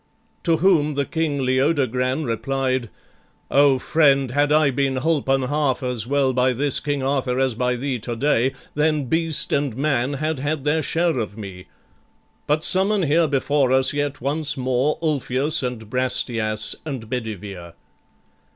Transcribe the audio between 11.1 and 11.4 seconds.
of